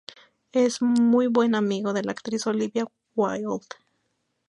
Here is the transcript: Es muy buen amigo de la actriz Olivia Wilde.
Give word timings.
Es 0.51 0.81
muy 0.81 1.27
buen 1.27 1.53
amigo 1.53 1.93
de 1.93 2.01
la 2.01 2.13
actriz 2.13 2.47
Olivia 2.47 2.87
Wilde. 3.13 3.67